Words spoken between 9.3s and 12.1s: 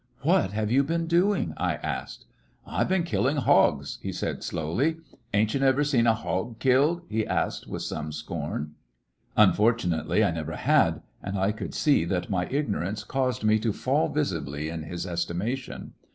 37 Hecottections of a Unfortunately I never had, and I could see